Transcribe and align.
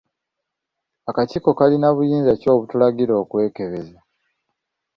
Akakiiko 1.09 1.49
kalina 1.57 1.87
buyinza 1.95 2.31
ki 2.39 2.47
obutulagira 2.53 3.13
okwekebeza? 3.23 3.97